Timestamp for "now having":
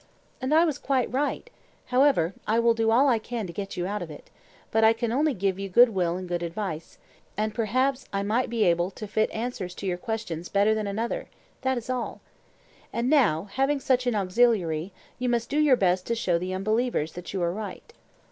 13.11-13.79